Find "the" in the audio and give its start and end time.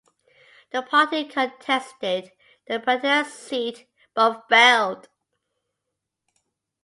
0.71-0.81, 2.65-2.79